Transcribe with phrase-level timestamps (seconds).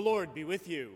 [0.00, 0.92] The Lord be with you.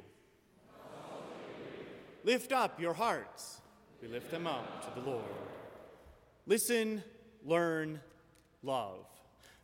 [2.24, 3.60] Lift up your hearts.
[4.00, 5.26] We lift them up to the Lord.
[6.46, 7.04] Listen,
[7.44, 8.00] learn,
[8.62, 9.04] love.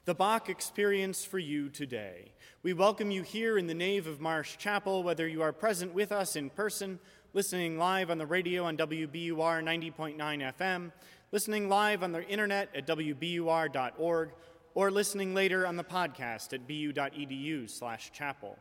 [0.04, 2.32] The Bach experience for you today.
[2.62, 6.12] We welcome you here in the nave of Marsh Chapel, whether you are present with
[6.12, 6.98] us in person,
[7.32, 9.32] listening live on the radio on WBUR
[9.64, 10.92] 90.9 FM,
[11.32, 14.32] listening live on the internet at WBUR.org,
[14.74, 18.58] or listening later on the podcast at bu.edu/chapel.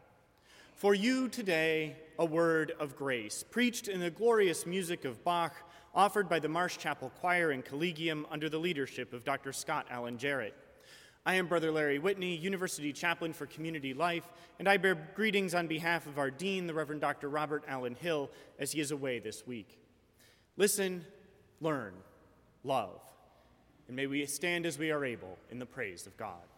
[0.80, 5.54] For you today, a word of grace, preached in the glorious music of Bach,
[5.94, 9.52] offered by the Marsh Chapel Choir and Collegium under the leadership of Dr.
[9.52, 10.56] Scott Allen Jarrett.
[11.26, 15.68] I am Brother Larry Whitney, University Chaplain for Community Life, and I bear greetings on
[15.68, 17.28] behalf of our Dean, the Reverend Dr.
[17.28, 19.78] Robert Allen Hill, as he is away this week.
[20.56, 21.04] Listen,
[21.60, 21.94] learn,
[22.64, 23.02] love,
[23.88, 26.49] and may we stand as we are able in the praise of God.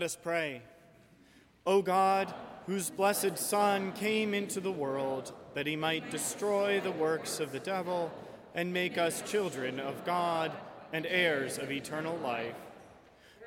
[0.00, 0.62] Let us pray.
[1.66, 2.32] O God,
[2.64, 7.58] whose blessed Son came into the world that he might destroy the works of the
[7.58, 8.10] devil
[8.54, 10.52] and make us children of God
[10.90, 12.54] and heirs of eternal life,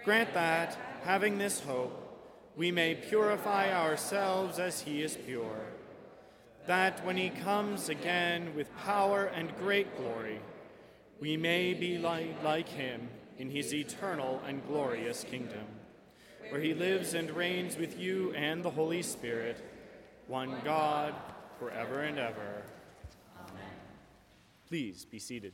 [0.06, 2.22] grant that, having this hope,
[2.56, 5.72] we may purify ourselves as he is pure,
[6.68, 10.40] that when he comes again with power and great glory,
[11.20, 15.66] we may be like, like him in his eternal and glorious kingdom,
[16.50, 19.58] where he lives and reigns with you and the Holy Spirit,
[20.28, 21.14] one God,
[21.60, 22.64] forever and ever.
[23.40, 23.64] Amen.
[24.68, 25.54] Please be seated.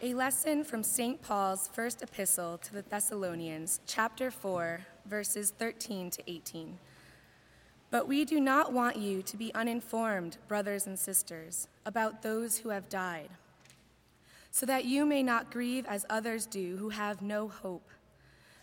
[0.00, 1.20] A lesson from St.
[1.20, 6.78] Paul's first epistle to the Thessalonians, chapter 4, verses 13 to 18.
[7.90, 12.68] But we do not want you to be uninformed, brothers and sisters, about those who
[12.68, 13.30] have died,
[14.50, 17.90] so that you may not grieve as others do who have no hope.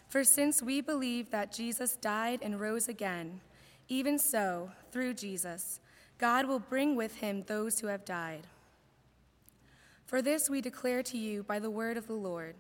[0.08, 3.42] For since we believe that Jesus died and rose again,
[3.88, 5.80] even so, through Jesus,
[6.18, 8.48] God will bring with him those who have died.
[10.06, 12.56] For this we declare to you by the word of the Lord,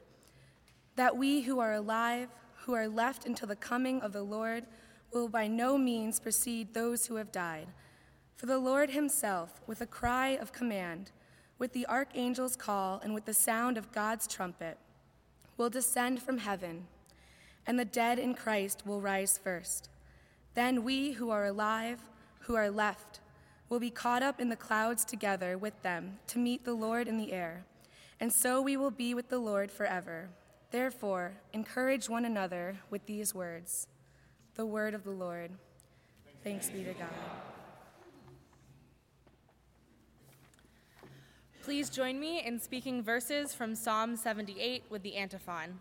[0.95, 2.29] that we who are alive,
[2.65, 4.65] who are left until the coming of the Lord,
[5.13, 7.67] will by no means precede those who have died.
[8.35, 11.11] For the Lord himself, with a cry of command,
[11.57, 14.77] with the archangel's call, and with the sound of God's trumpet,
[15.57, 16.87] will descend from heaven,
[17.65, 19.89] and the dead in Christ will rise first.
[20.53, 21.99] Then we who are alive,
[22.41, 23.19] who are left,
[23.69, 27.17] will be caught up in the clouds together with them to meet the Lord in
[27.17, 27.65] the air,
[28.19, 30.29] and so we will be with the Lord forever.
[30.71, 33.87] Therefore, encourage one another with these words
[34.55, 35.51] the word of the Lord.
[36.43, 37.54] Thanks be to God.
[41.65, 45.79] Please join me in speaking verses from Psalm 78 with the antiphon.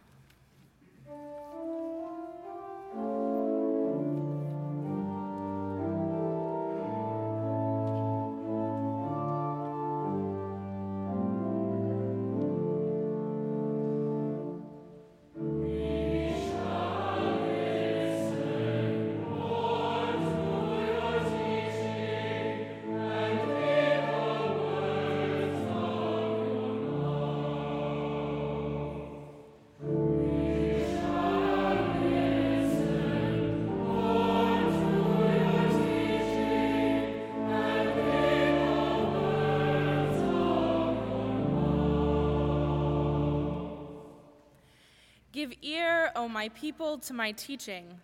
[46.28, 48.00] My people, to my teaching.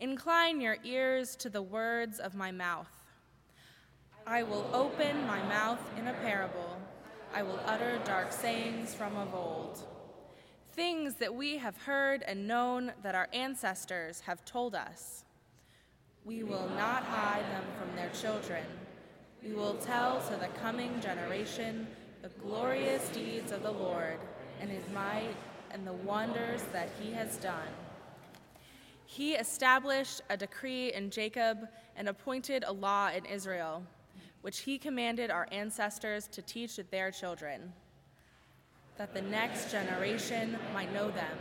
[0.00, 2.90] Incline your ears to the words of my mouth.
[4.26, 6.78] I will open my mouth in a parable.
[7.34, 9.78] I will utter dark sayings from of old.
[10.72, 15.24] Things that we have heard and known that our ancestors have told us.
[16.24, 18.64] We will not hide them from their children.
[19.42, 21.86] We will tell to the coming generation
[22.22, 24.18] the glorious deeds of the Lord
[24.60, 25.34] and his might
[25.72, 27.68] and the wonders that he has done.
[29.06, 33.82] He established a decree in Jacob and appointed a law in Israel,
[34.40, 37.72] which he commanded our ancestors to teach their children,
[38.96, 41.36] that the next generation might know them,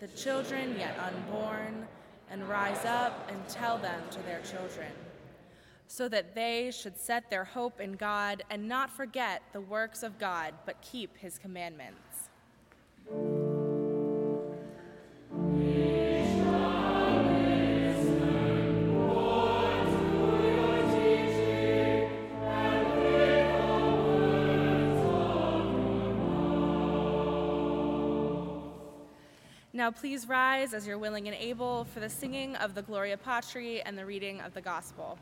[0.00, 1.86] the children yet unborn,
[2.30, 4.90] and rise up and tell them to their children,
[5.86, 10.18] so that they should set their hope in God and not forget the works of
[10.18, 12.30] God, but keep his commandments.
[29.82, 33.82] Now, please rise as you're willing and able for the singing of the Gloria Patri
[33.82, 35.18] and the reading of the Gospel.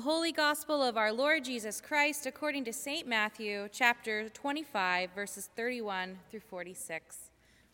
[0.00, 3.06] The Holy Gospel of our Lord Jesus Christ according to St.
[3.06, 7.30] Matthew, chapter 25, verses 31 through 46.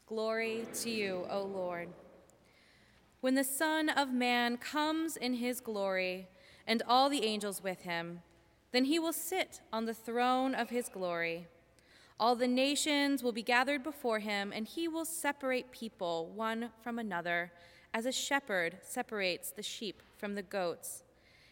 [0.06, 1.88] Glory to you, O Lord.
[3.21, 6.26] When the Son of Man comes in his glory,
[6.66, 8.23] and all the angels with him,
[8.73, 11.47] then he will sit on the throne of his glory.
[12.18, 16.99] All the nations will be gathered before him, and he will separate people one from
[16.99, 17.52] another,
[17.95, 21.04] as a shepherd separates the sheep from the goats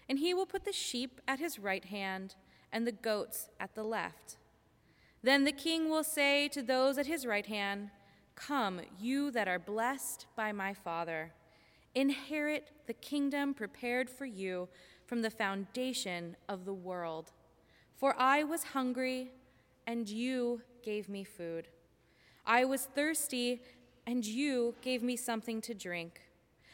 [0.09, 2.35] and he will put the sheep at his right hand
[2.73, 4.37] and the goats at the left.
[5.23, 7.91] Then the king will say to those at his right hand,
[8.35, 11.33] Come, you that are blessed by my Father,
[11.95, 14.69] inherit the kingdom prepared for you
[15.07, 17.33] from the foundation of the world.
[17.97, 19.31] For I was hungry,
[19.87, 21.69] and you gave me food.
[22.45, 23.63] I was thirsty,
[24.07, 26.21] and you gave me something to drink.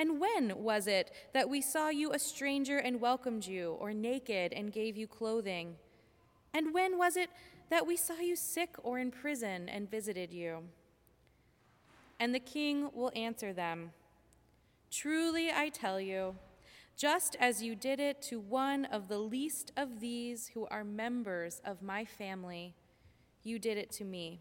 [0.00, 4.54] And when was it that we saw you a stranger and welcomed you, or naked
[4.54, 5.76] and gave you clothing?
[6.54, 7.28] And when was it
[7.68, 10.62] that we saw you sick or in prison and visited you?
[12.18, 13.92] And the king will answer them
[14.90, 16.34] Truly I tell you,
[16.96, 21.60] just as you did it to one of the least of these who are members
[21.62, 22.74] of my family,
[23.42, 24.40] you did it to me.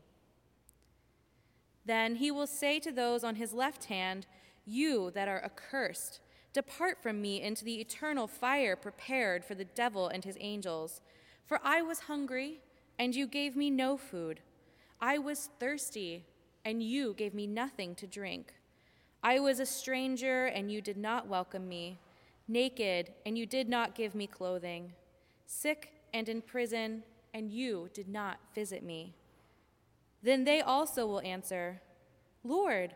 [1.86, 4.26] Then he will say to those on his left hand,
[4.70, 6.20] you that are accursed,
[6.54, 11.02] depart from me into the eternal fire prepared for the devil and his angels.
[11.46, 12.60] For I was hungry,
[12.98, 14.42] and you gave me no food.
[15.02, 16.26] I was thirsty,
[16.66, 18.54] and you gave me nothing to drink.
[19.24, 22.00] I was a stranger, and you did not welcome me,
[22.48, 24.94] naked, and you did not give me clothing,
[25.46, 27.04] sick and in prison,
[27.34, 29.14] and you did not visit me.
[30.22, 31.82] Then they also will answer,
[32.44, 32.96] Lord,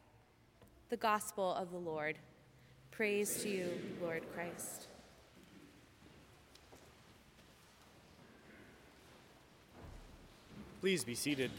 [0.91, 2.17] the gospel of the Lord.
[2.91, 4.87] Praise to you, Lord Christ.
[10.81, 11.49] Please be seated.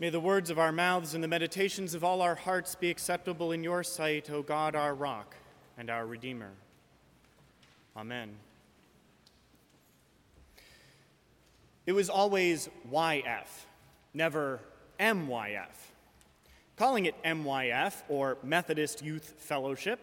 [0.00, 3.52] May the words of our mouths and the meditations of all our hearts be acceptable
[3.52, 5.36] in your sight, O God, our rock
[5.78, 6.50] and our Redeemer.
[7.96, 8.30] Amen.
[11.86, 13.46] It was always YF,
[14.12, 14.58] never
[14.98, 15.92] MYF.
[16.76, 20.00] Calling it MYF, or Methodist Youth Fellowship,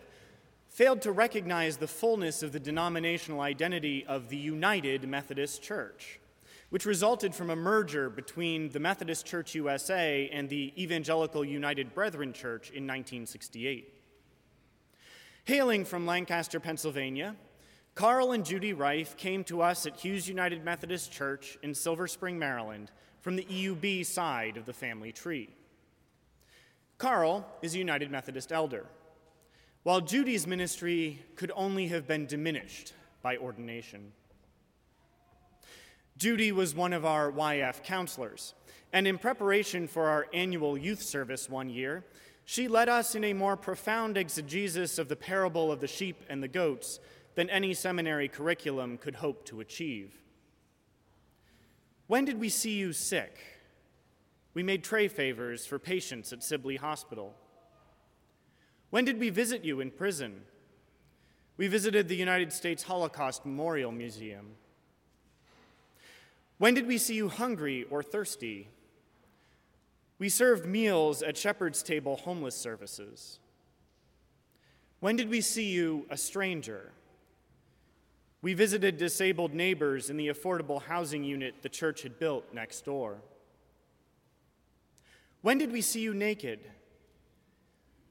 [0.67, 6.19] failed to recognize the fullness of the denominational identity of the United Methodist Church,
[6.69, 12.33] which resulted from a merger between the Methodist Church USA and the Evangelical United Brethren
[12.33, 13.93] Church in 1968.
[15.45, 17.35] Hailing from Lancaster, Pennsylvania,
[17.93, 22.37] Carl and Judy Reif came to us at Hughes United Methodist Church in Silver Spring,
[22.37, 22.91] Maryland,
[23.25, 25.49] from the EUB side of the family tree.
[26.99, 28.85] Carl is a United Methodist elder,
[29.81, 34.11] while Judy's ministry could only have been diminished by ordination.
[36.19, 38.53] Judy was one of our YF counselors,
[38.93, 42.05] and in preparation for our annual youth service one year,
[42.43, 46.43] she led us in a more profound exegesis of the parable of the sheep and
[46.43, 46.99] the goats
[47.33, 50.21] than any seminary curriculum could hope to achieve.
[52.07, 53.39] When did we see you sick?
[54.53, 57.33] We made tray favors for patients at Sibley Hospital.
[58.89, 60.41] When did we visit you in prison?
[61.57, 64.51] We visited the United States Holocaust Memorial Museum.
[66.57, 68.69] When did we see you hungry or thirsty?
[70.19, 73.39] We served meals at Shepherd's Table homeless services.
[75.01, 76.91] When did we see you a stranger?
[78.45, 83.17] We visited disabled neighbors in the affordable housing unit the church had built next door.
[85.41, 86.59] When did we see you naked?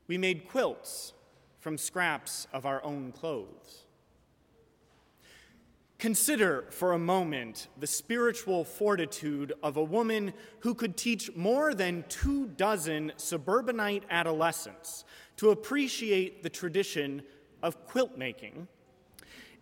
[0.09, 1.13] We made quilts
[1.61, 3.85] from scraps of our own clothes.
[6.01, 12.05] Consider for a moment the spiritual fortitude of a woman who could teach more than
[12.09, 15.05] two dozen suburbanite adolescents
[15.37, 17.23] to appreciate the tradition
[17.63, 18.67] of quilt making.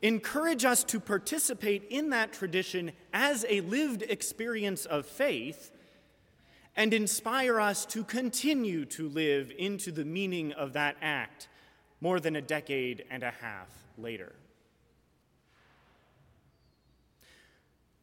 [0.03, 5.71] Encourage us to participate in that tradition as a lived experience of faith,
[6.75, 11.49] and inspire us to continue to live into the meaning of that act
[12.01, 14.33] more than a decade and a half later.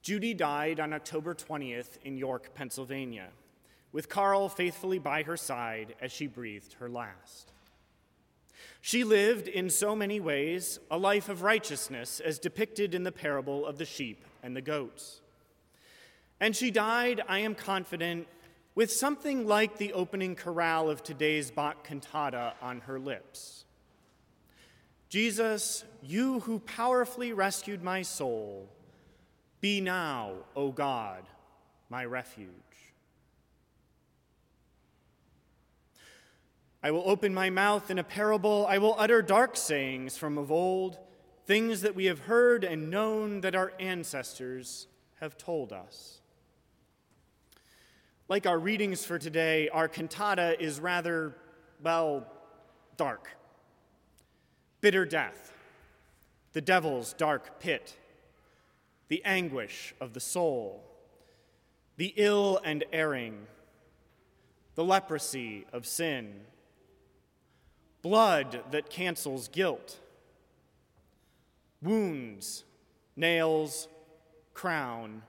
[0.01, 3.27] Judy died on October 20th in York, Pennsylvania,
[3.91, 7.51] with Carl faithfully by her side as she breathed her last.
[8.81, 13.65] She lived in so many ways a life of righteousness as depicted in the parable
[13.65, 15.21] of the sheep and the goats.
[16.39, 18.27] And she died, I am confident,
[18.75, 23.65] with something like the opening chorale of today's Bach cantata on her lips.
[25.09, 28.69] Jesus, you who powerfully rescued my soul,
[29.59, 31.23] be now, O God,
[31.89, 32.47] my refuge.
[36.81, 38.65] I will open my mouth in a parable.
[38.67, 40.97] I will utter dark sayings from of old,
[41.45, 44.87] things that we have heard and known that our ancestors
[45.19, 46.21] have told us.
[48.27, 51.35] Like our readings for today, our cantata is rather,
[51.83, 52.25] well,
[52.95, 53.35] dark.
[54.81, 55.51] Bitter death,
[56.53, 57.97] the devil's dark pit
[59.09, 60.83] the anguish of the soul,
[61.97, 63.47] the ill and erring,
[64.75, 66.41] the leprosy of sin,
[68.01, 69.99] blood that cancels guilt,
[71.81, 72.63] wounds,
[73.15, 73.87] nails,
[74.53, 75.21] crown,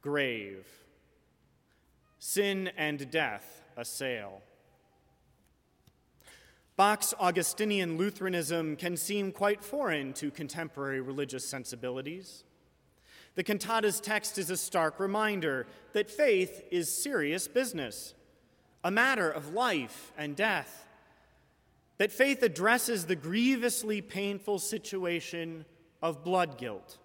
[0.00, 0.66] grave,
[2.18, 4.42] sin and death assail.
[6.76, 12.44] Bach's Augustinian Lutheranism can seem quite foreign to contemporary religious sensibilities.
[13.34, 18.14] The cantata's text is a stark reminder that faith is serious business,
[18.84, 20.87] a matter of life and death.
[21.98, 25.64] That faith addresses the grievously painful situation
[26.00, 26.98] of blood guilt.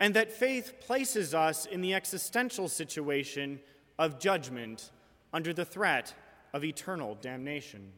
[0.00, 3.60] And that faith places us in the existential situation
[3.98, 4.90] of judgment
[5.32, 6.14] under the threat
[6.52, 7.92] of eternal damnation.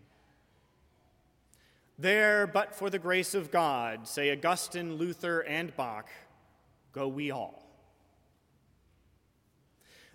[1.99, 6.09] There, but for the grace of God, say Augustine, Luther, and Bach,
[6.93, 7.64] go we all.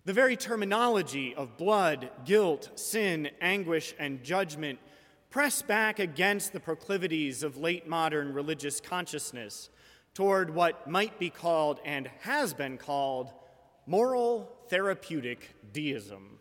[0.06, 4.80] The very terminology of blood, guilt, sin, anguish, and judgment
[5.34, 9.72] press back against the proclivities of late modern religious consciousness
[10.14, 13.32] toward what might be called and has been called
[13.88, 16.38] moral therapeutic deism.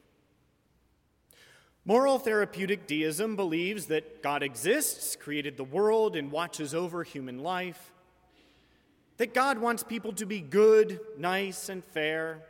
[1.87, 7.93] Moral therapeutic deism believes that God exists, created the world, and watches over human life,
[9.17, 12.43] that God wants people to be good, nice, and fair,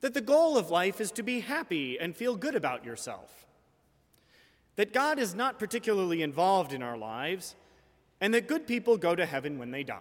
[0.00, 3.44] that the goal of life is to be happy and feel good about yourself,
[4.76, 7.54] that God is not particularly involved in our lives,
[8.20, 10.00] and that good people go to heaven when they die.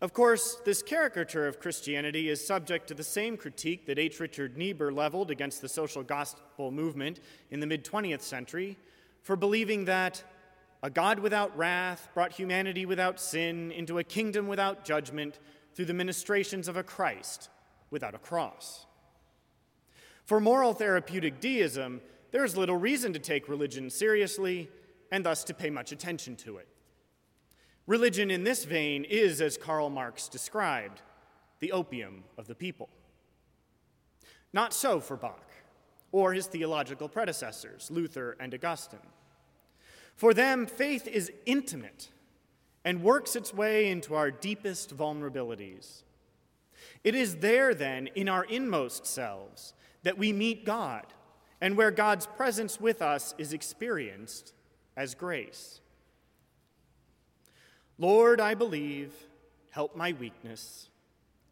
[0.00, 4.18] Of course, this caricature of Christianity is subject to the same critique that H.
[4.18, 7.20] Richard Niebuhr leveled against the social gospel movement
[7.50, 8.78] in the mid 20th century
[9.22, 10.24] for believing that
[10.82, 15.38] a God without wrath brought humanity without sin into a kingdom without judgment
[15.74, 17.50] through the ministrations of a Christ
[17.90, 18.86] without a cross.
[20.30, 24.68] For moral therapeutic deism, there is little reason to take religion seriously
[25.10, 26.68] and thus to pay much attention to it.
[27.88, 31.02] Religion in this vein is, as Karl Marx described,
[31.58, 32.88] the opium of the people.
[34.52, 35.50] Not so for Bach
[36.12, 39.00] or his theological predecessors, Luther and Augustine.
[40.14, 42.08] For them, faith is intimate
[42.84, 46.04] and works its way into our deepest vulnerabilities.
[47.02, 51.06] It is there, then, in our inmost selves, that we meet God,
[51.60, 54.54] and where God's presence with us is experienced
[54.96, 55.80] as grace.
[57.98, 59.12] Lord, I believe,
[59.70, 60.88] help my weakness.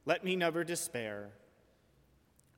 [0.07, 1.29] Let me never despair.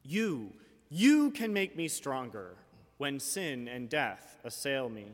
[0.04, 0.52] You,
[0.88, 2.54] you can make me stronger
[2.98, 5.06] when sin and death assail me.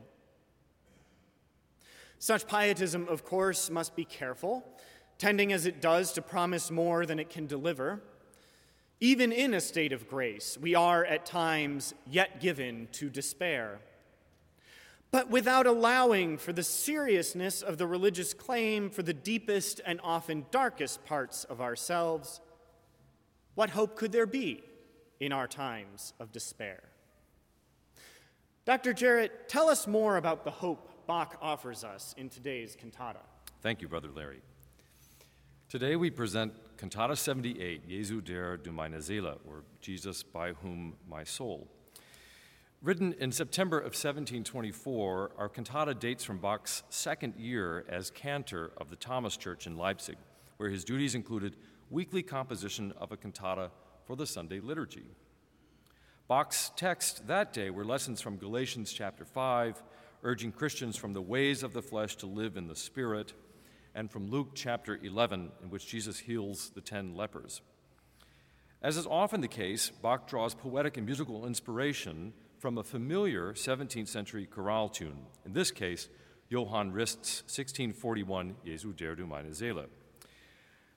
[2.19, 4.63] Such pietism, of course, must be careful,
[5.17, 8.01] tending as it does to promise more than it can deliver.
[8.99, 13.79] Even in a state of grace, we are at times yet given to despair.
[15.11, 20.45] But without allowing for the seriousness of the religious claim for the deepest and often
[20.51, 22.41] darkest parts of ourselves,
[23.55, 24.63] what hope could there be
[25.19, 26.81] in our times of despair?
[28.65, 28.93] Dr.
[28.93, 33.21] Jarrett, tell us more about the hope Bach offers us in today's cantata.
[33.61, 34.41] Thank you, Brother Larry.
[35.69, 41.23] Today we present Cantata 78, Jesu der du meine Seele, or Jesus by whom my
[41.23, 41.67] soul.
[42.83, 48.91] Written in September of 1724, our cantata dates from Bach's second year as cantor of
[48.91, 50.17] the Thomas Church in Leipzig,
[50.57, 51.55] where his duties included
[51.89, 53.71] weekly composition of a cantata
[54.05, 55.07] for the Sunday liturgy.
[56.27, 59.81] Bach's text that day were lessons from Galatians chapter 5,
[60.21, 63.33] urging Christians from the ways of the flesh to live in the Spirit,
[63.97, 67.61] and from Luke chapter 11, in which Jesus heals the ten lepers.
[68.79, 74.07] As is often the case, Bach draws poetic and musical inspiration from a familiar 17th
[74.07, 76.09] century chorale tune, in this case,
[76.47, 79.87] Johann Rist's 1641 Jesu der du meine Seele.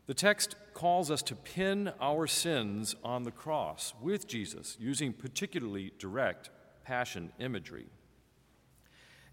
[0.06, 5.92] The text calls us to pin our sins on the cross with Jesus, using particularly
[5.98, 6.50] direct
[6.84, 7.86] passion imagery.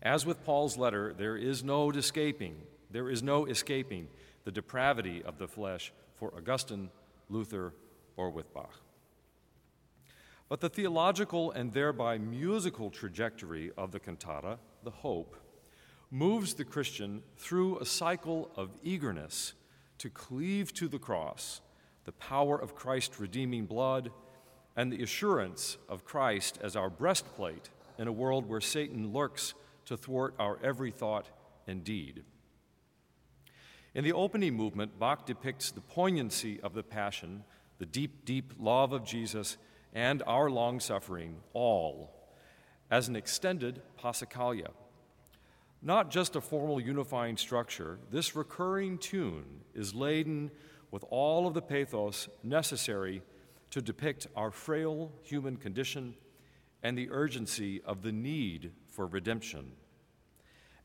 [0.01, 4.08] As with Paul's letter, there is no escaping, there is no escaping
[4.43, 6.89] the depravity of the flesh for Augustine,
[7.30, 7.73] Luther,
[8.15, 8.80] or with Bach.
[10.50, 15.36] But the theological and thereby musical trajectory of the cantata, the hope,
[16.10, 19.54] moves the Christian through a cycle of eagerness
[19.97, 21.62] to cleave to the cross,
[22.06, 24.12] the power of Christ's redeeming blood,
[24.78, 29.54] and the assurance of Christ as our breastplate in a world where Satan lurks
[29.86, 31.28] to thwart our every thought
[31.65, 32.23] and deed.
[33.98, 37.44] In the opening movement, Bach depicts the poignancy of the Passion,
[37.80, 39.58] the deep, deep love of Jesus
[39.92, 42.14] and our long suffering, all,
[42.92, 44.70] as an extended Passacaglia.
[45.82, 50.52] Not just a formal unifying structure, this recurring tune is laden
[50.92, 53.24] with all of the pathos necessary
[53.72, 56.14] to depict our frail human condition
[56.84, 59.72] and the urgency of the need for redemption.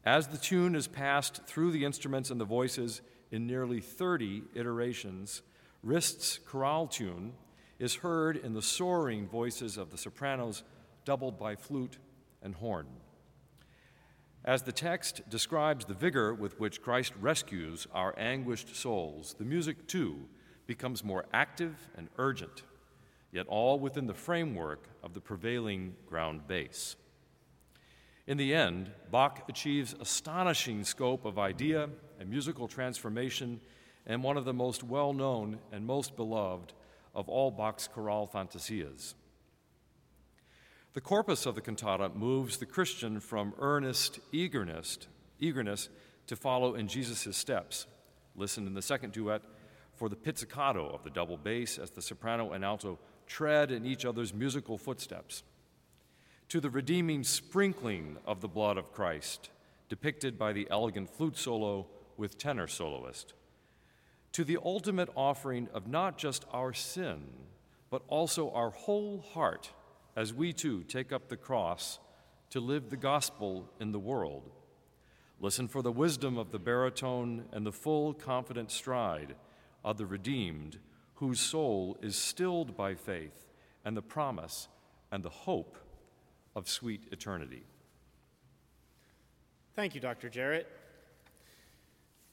[0.05, 5.43] As the tune is passed through the instruments and the voices in nearly 30 iterations,
[5.83, 7.35] Rist's chorale tune
[7.79, 10.65] is heard in the soaring voices of the sopranos,
[11.05, 11.99] doubled by flute
[12.43, 12.87] and horn.
[14.45, 19.87] As the text describes the vigor with which Christ rescues our anguished souls, the music
[19.87, 20.29] too
[20.67, 22.63] becomes more active and urgent,
[23.31, 26.97] yet all within the framework of the prevailing ground bass.
[28.27, 31.89] In the end, Bach achieves astonishing scope of idea
[32.21, 33.61] and musical transformation
[34.07, 36.73] and one of the most well known and most beloved
[37.15, 39.15] of all Bach's chorale fantasias.
[40.95, 44.99] The corpus of the cantata moves the Christian from earnest eagerness,
[45.41, 45.89] eagerness
[46.27, 47.87] to follow in Jesus' steps.
[48.37, 49.43] Listen in the second duet
[49.95, 54.05] for the pizzicato of the double bass as the soprano and alto tread in each
[54.05, 55.43] other's musical footsteps.
[56.53, 59.49] To the redeeming sprinkling of the blood of Christ,
[59.89, 61.87] depicted by the elegant flute solo
[62.19, 63.33] with tenor soloist
[64.33, 67.23] to the ultimate offering of not just our sin,
[67.89, 69.71] but also our whole heart
[70.15, 71.99] as we too take up the cross
[72.51, 74.51] to live the gospel in the world.
[75.41, 79.37] Listen for the wisdom of the baritone and the full, confident stride
[79.83, 80.79] of the redeemed,
[81.15, 83.47] whose soul is stilled by faith
[83.87, 84.69] and the promise
[85.11, 85.79] and the hope
[86.55, 87.63] of sweet eternity.
[89.75, 90.29] Thank you, Dr.
[90.29, 90.67] Jarrett.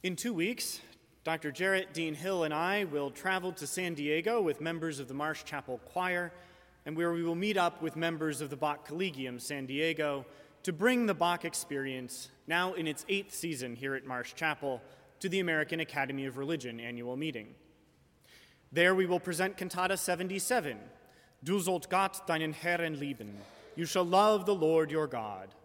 [0.04, 0.82] In two weeks,
[1.24, 1.52] Dr.
[1.52, 5.44] Jarrett, Dean Hill, and I will travel to San Diego with members of the Marsh
[5.44, 6.32] Chapel Choir,
[6.86, 10.26] and where we will meet up with members of the Bach Collegium San Diego
[10.64, 14.82] to bring the Bach experience, now in its eighth season here at Marsh Chapel,
[15.20, 17.54] to the American Academy of Religion annual meeting.
[18.72, 20.78] There we will present Cantata 77,
[21.44, 23.38] Du sollt Gott deinen Herren lieben,
[23.80, 25.56] You shall love the Lord your God.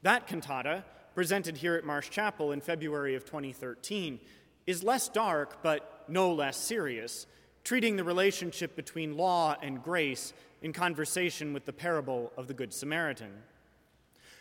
[0.00, 4.18] That cantata, presented here at Marsh Chapel in February of 2013,
[4.66, 7.26] is less dark but no less serious,
[7.62, 12.72] treating the relationship between law and grace in conversation with the parable of the Good
[12.72, 13.42] Samaritan.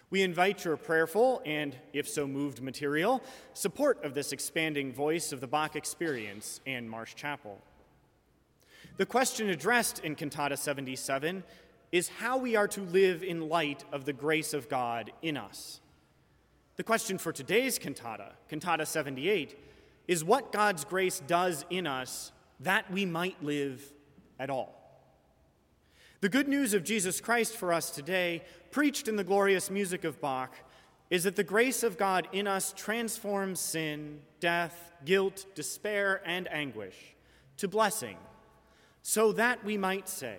[0.10, 3.22] We invite your prayerful and, if so moved, material
[3.54, 7.60] support of this expanding voice of the Bach experience and Marsh Chapel.
[8.96, 11.44] The question addressed in Cantata 77
[11.92, 15.82] is how we are to live in light of the grace of God in us.
[16.76, 19.58] The question for today's cantata, Cantata 78,
[20.08, 23.82] is what God's grace does in us that we might live
[24.40, 24.76] at all.
[26.22, 30.20] The good news of Jesus Christ for us today, preached in the glorious music of
[30.20, 30.54] Bach,
[31.10, 37.16] is that the grace of God in us transforms sin, death, guilt, despair, and anguish
[37.58, 38.18] to blessing,
[39.02, 40.38] so that we might say,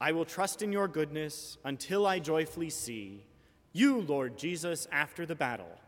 [0.00, 3.24] I will trust in your goodness until I joyfully see
[3.72, 5.78] you, Lord Jesus, after the battle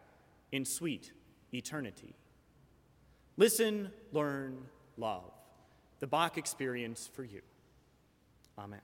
[0.52, 1.12] in sweet
[1.52, 2.14] eternity.
[3.36, 4.58] Listen, learn,
[4.96, 5.30] love.
[6.00, 7.42] The Bach experience for you.
[8.58, 8.80] Amen.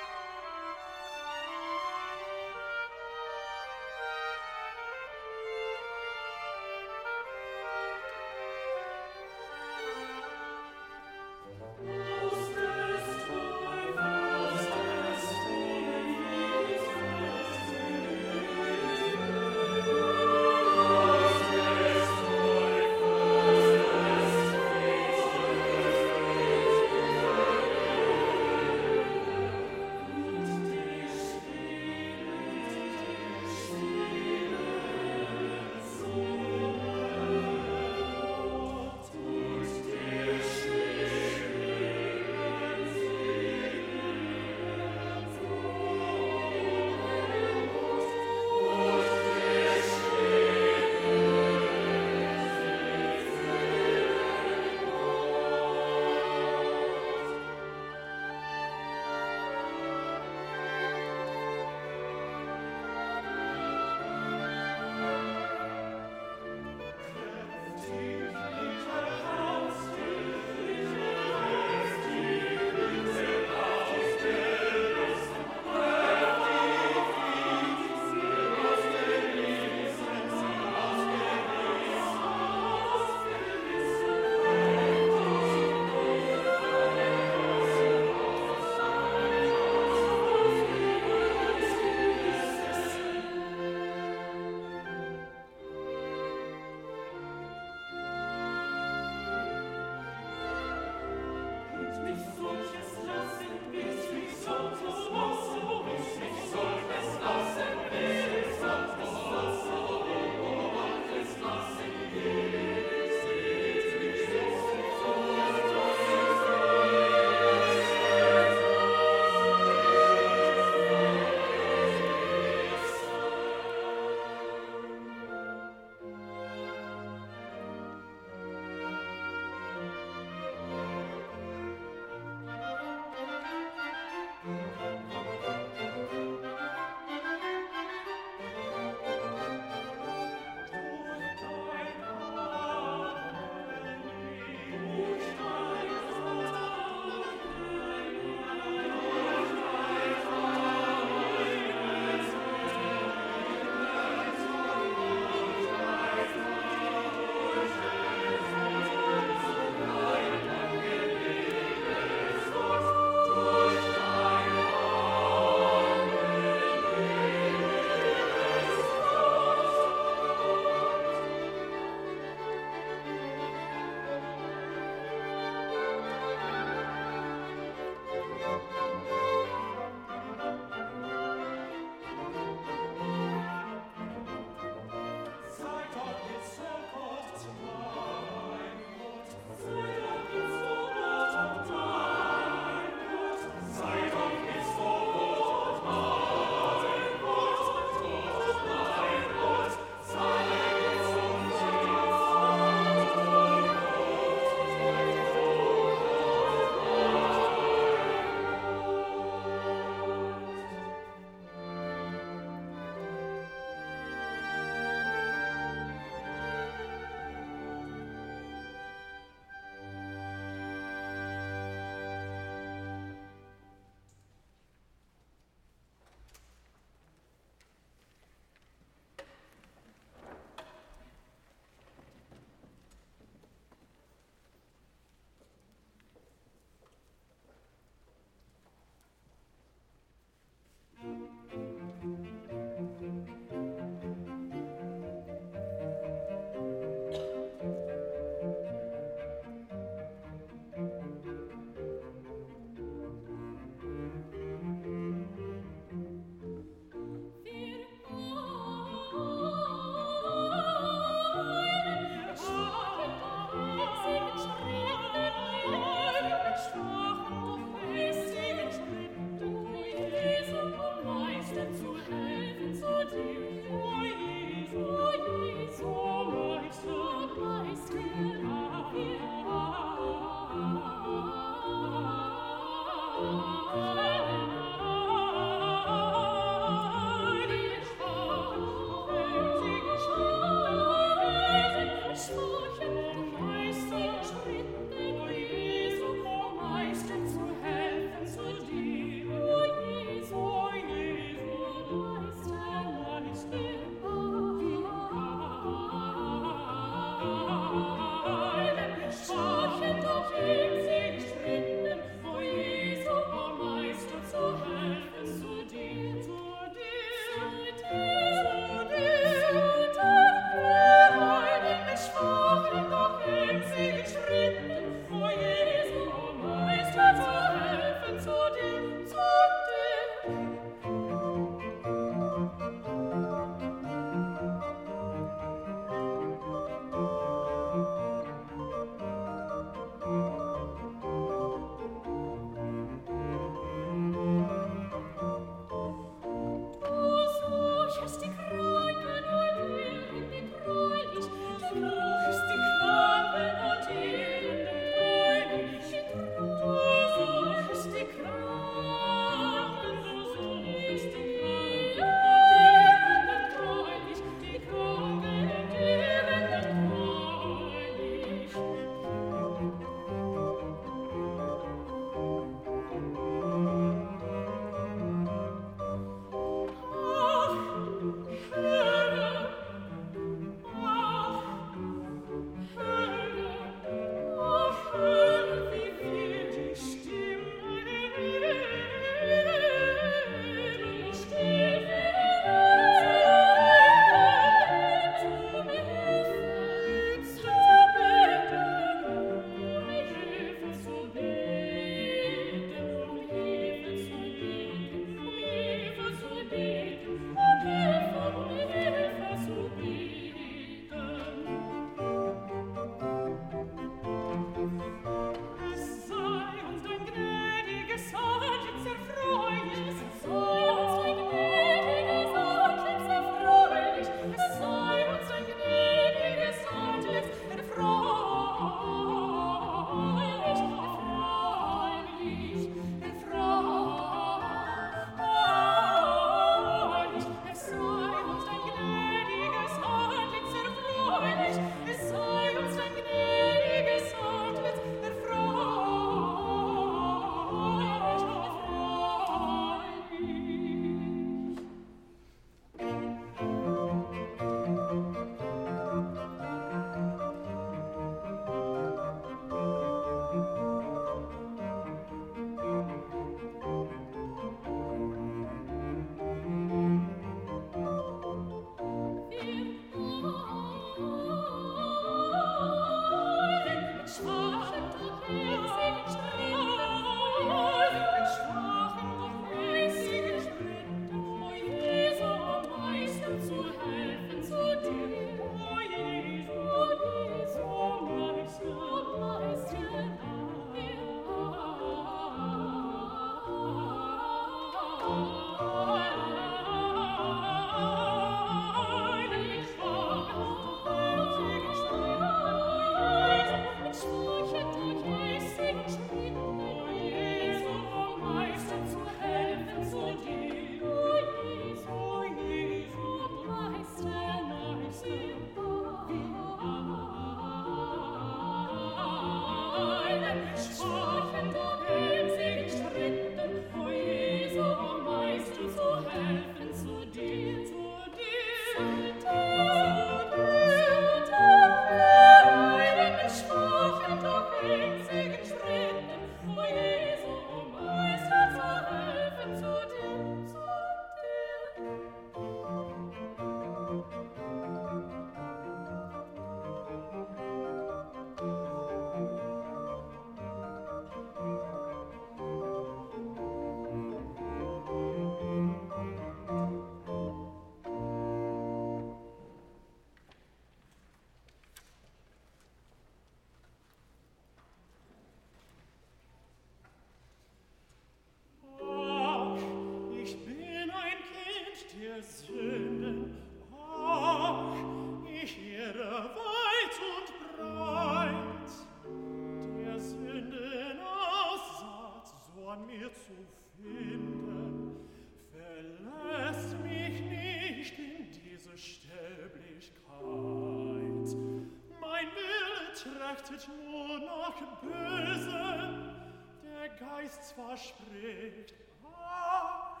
[593.52, 596.14] schreichet nur nach Bösem,
[596.62, 598.74] der Geist zwar spricht,
[599.14, 600.00] ach,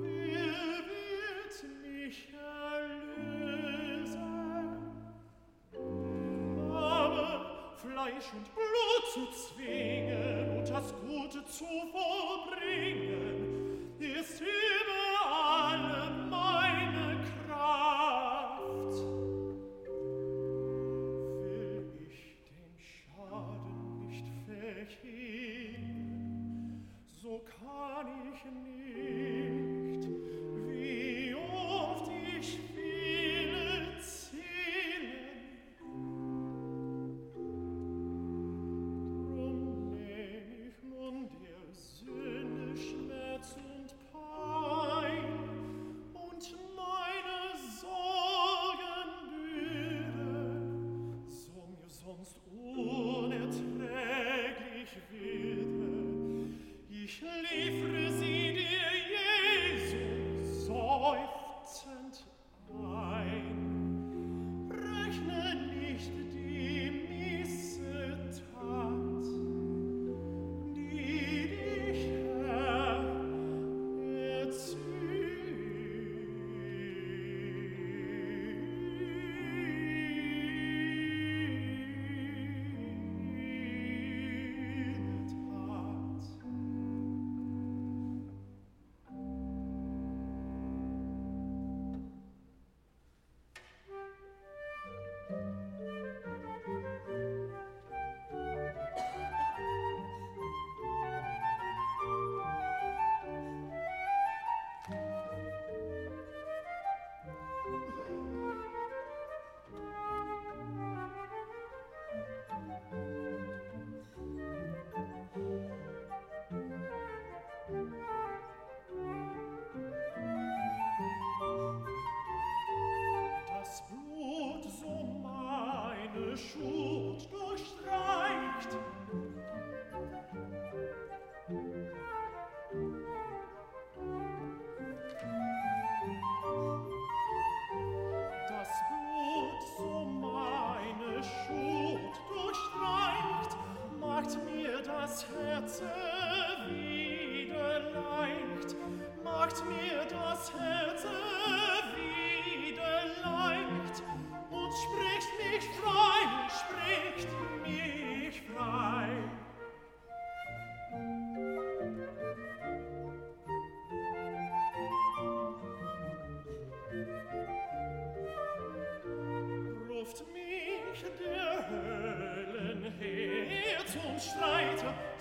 [0.00, 1.54] wer er wird?
[6.72, 8.61] Aber Fleisch und Blut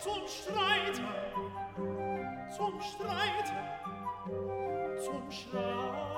[0.01, 1.05] zum Streiten,
[2.49, 3.57] zum Streiten,
[4.97, 6.11] zum Streiten.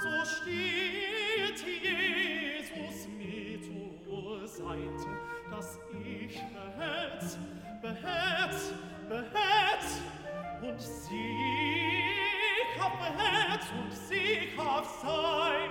[0.00, 5.10] So steht Jesus mir zur Seite,
[5.50, 7.38] dass ich behält,
[7.82, 8.74] behält,
[9.08, 9.88] behält
[10.62, 11.88] und Sieg
[12.80, 15.67] hab behält und Sieg hab sein.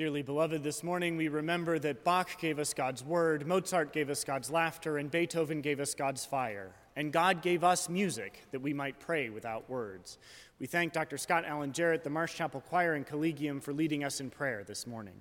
[0.00, 4.24] Dearly beloved, this morning we remember that Bach gave us God's word, Mozart gave us
[4.24, 6.74] God's laughter, and Beethoven gave us God's fire.
[6.96, 10.16] And God gave us music that we might pray without words.
[10.58, 11.18] We thank Dr.
[11.18, 14.86] Scott Allen Jarrett, the Marsh Chapel Choir, and Collegium for leading us in prayer this
[14.86, 15.20] morning.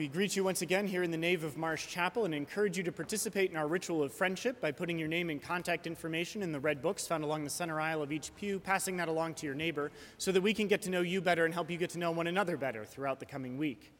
[0.00, 2.82] We greet you once again here in the nave of Marsh Chapel and encourage you
[2.84, 6.52] to participate in our ritual of friendship by putting your name and contact information in
[6.52, 9.44] the red books found along the center aisle of each pew, passing that along to
[9.44, 11.90] your neighbor so that we can get to know you better and help you get
[11.90, 13.92] to know one another better throughout the coming week.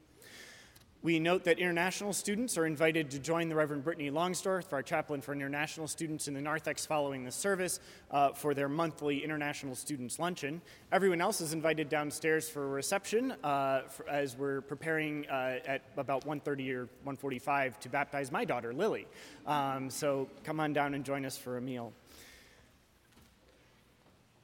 [1.02, 5.22] We note that international students are invited to join the Reverend Brittany Longsdorf, our chaplain
[5.22, 7.80] for international students in the narthex following the service,
[8.10, 10.60] uh, for their monthly international students luncheon.
[10.92, 15.84] Everyone else is invited downstairs for a reception uh, for, as we're preparing uh, at
[15.96, 19.06] about 1.30 or 1.45 to baptize my daughter, Lily.
[19.46, 21.94] Um, so come on down and join us for a meal.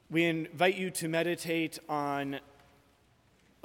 [0.09, 2.41] We invite you to meditate on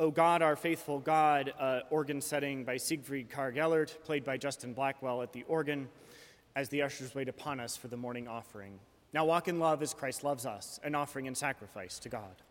[0.01, 4.73] O God, Our Faithful God, uh, organ setting by Sigfrid Karg Elert, played by Justin
[4.73, 5.87] Blackwell at the organ,
[6.55, 8.79] as the ushers wait upon us for the morning offering.
[9.13, 12.41] Now walk in love as Christ loves us, an offering and sacrifice to God.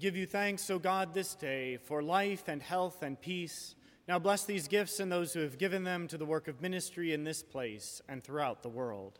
[0.00, 3.74] Give you thanks, O God, this day for life and health and peace.
[4.08, 7.12] Now bless these gifts and those who have given them to the work of ministry
[7.12, 9.18] in this place and throughout the world.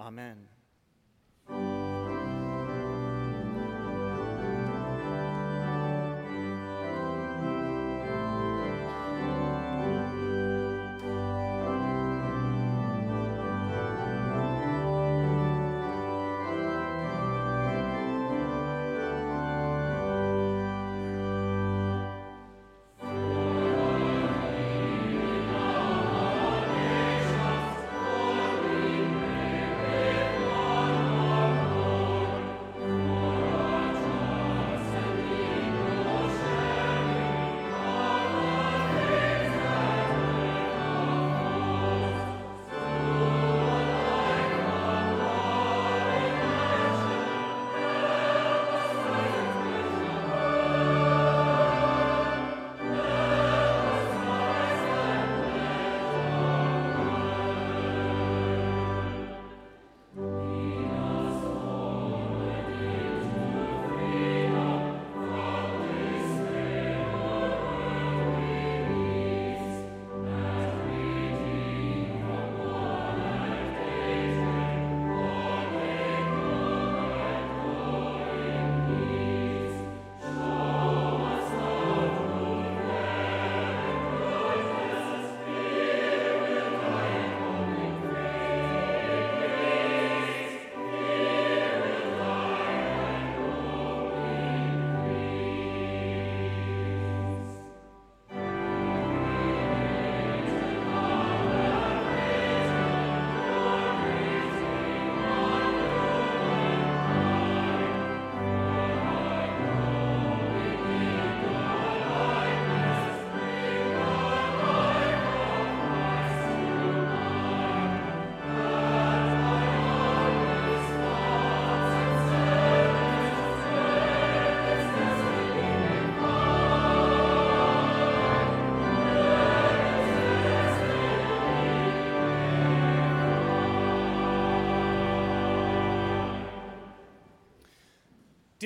[0.00, 0.48] Amen.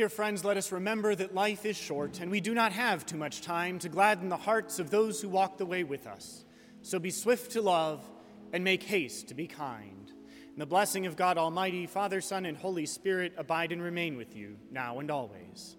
[0.04, 3.16] dear friends, let us remember that life is short and we do not have too
[3.16, 6.44] much time to gladden the hearts of those who walk the way with us.
[6.82, 8.04] So be swift to love
[8.52, 10.12] and make haste to be kind.
[10.52, 14.36] And the blessing of God Almighty, Father, Son, and Holy Spirit abide and remain with
[14.36, 15.74] you now and always.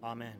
[0.00, 0.36] Amen.